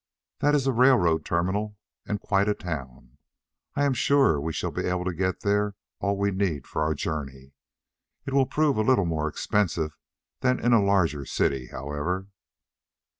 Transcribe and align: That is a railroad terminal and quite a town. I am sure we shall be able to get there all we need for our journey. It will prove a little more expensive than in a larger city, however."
That 0.39 0.55
is 0.55 0.65
a 0.65 0.71
railroad 0.71 1.23
terminal 1.25 1.77
and 2.07 2.19
quite 2.19 2.49
a 2.49 2.55
town. 2.55 3.19
I 3.75 3.85
am 3.85 3.93
sure 3.93 4.41
we 4.41 4.51
shall 4.51 4.71
be 4.71 4.85
able 4.87 5.05
to 5.05 5.13
get 5.13 5.41
there 5.41 5.75
all 5.99 6.17
we 6.17 6.31
need 6.31 6.65
for 6.65 6.81
our 6.81 6.95
journey. 6.95 7.53
It 8.25 8.33
will 8.33 8.47
prove 8.47 8.77
a 8.77 8.81
little 8.83 9.05
more 9.05 9.27
expensive 9.27 9.95
than 10.39 10.59
in 10.59 10.73
a 10.73 10.83
larger 10.83 11.23
city, 11.25 11.67
however." 11.67 12.29